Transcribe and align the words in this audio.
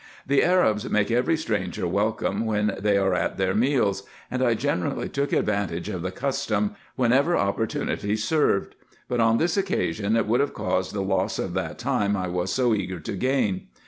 The 0.25 0.43
Arabs 0.43 0.89
make 0.89 1.11
every 1.11 1.37
stranger 1.37 1.87
welcome 1.87 2.43
when 2.43 2.75
they 2.79 2.97
are 2.97 3.13
at 3.13 3.37
their 3.37 3.53
meals; 3.53 4.01
and 4.31 4.41
I 4.41 4.55
generally 4.55 5.07
took 5.07 5.31
advantage 5.31 5.89
of 5.89 6.01
the 6.01 6.09
custom, 6.09 6.75
whenever 6.95 7.35
oppor 7.35 7.67
tunity 7.67 8.17
served; 8.17 8.73
but 9.07 9.19
on 9.19 9.37
this 9.37 9.57
occasion 9.57 10.15
it 10.15 10.25
would 10.25 10.39
have 10.39 10.55
caused 10.55 10.93
the 10.95 11.03
loss 11.03 11.37
of 11.37 11.53
that 11.53 11.77
time 11.77 12.17
I 12.17 12.29
was 12.29 12.51
so 12.51 12.73
eager 12.73 12.99
to 12.99 13.13
gain. 13.13 13.67